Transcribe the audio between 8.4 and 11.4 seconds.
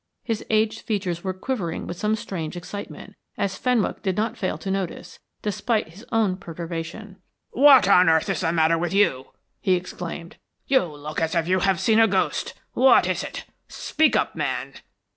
the matter with you?" he exclaimed. "You look as